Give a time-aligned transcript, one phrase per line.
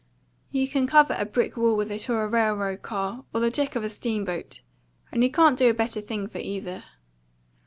[0.49, 3.75] You can cover a brick wall with it, or a railroad car, or the deck
[3.75, 4.61] of a steamboat,
[5.11, 6.83] and you can't do a better thing for either."